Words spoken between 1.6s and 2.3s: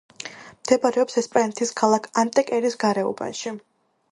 ქალაქ